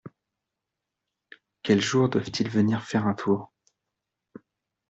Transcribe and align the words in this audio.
Quel 1.61 1.79
jour 1.79 2.09
doivent-ils 2.09 2.49
venir 2.49 2.81
faire 2.83 3.05
un 3.05 3.13
tour? 3.13 3.51